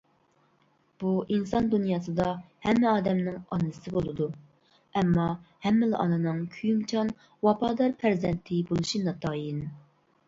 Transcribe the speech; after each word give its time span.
بۇ 1.01 1.09
ئىنسان 1.33 1.67
دۇنياسىدا 1.73 2.25
ھەممە 2.67 2.93
ئادەمنىڭ 2.93 3.37
ئانىسى 3.57 3.93
بولىدۇ 3.97 4.29
ئەمما 5.03 5.27
ھەممىلا 5.67 6.03
ئانىنىڭ، 6.07 6.43
كۆيۈمچان، 6.57 7.15
ۋاپادار 7.49 7.97
پەرزەنتى 8.05 8.63
بولۇشى 8.73 9.07
ناتايىن. 9.09 9.67